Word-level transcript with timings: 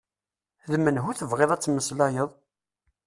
D 0.71 0.73
menhu 0.79 1.11
tebɣiḍ 1.19 1.51
ad 1.51 1.61
tmeslayeḍ? 1.61 2.29